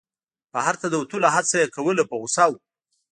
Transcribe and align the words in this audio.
بهر 0.53 0.75
ته 0.81 0.87
د 0.89 0.93
وتلو 1.01 1.27
هڅه 1.35 1.55
یې 1.61 1.67
کوله 1.75 2.03
په 2.09 2.15
غوسه 2.21 2.45
و. 2.49 2.53